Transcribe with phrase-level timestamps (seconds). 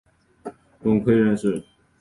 [0.81, 1.63] 董槐人士。